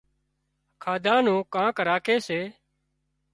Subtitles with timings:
[0.83, 2.39] کاڌا نُون ڪانڪ راکي سي